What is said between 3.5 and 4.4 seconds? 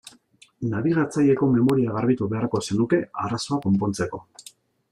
konpontzeko.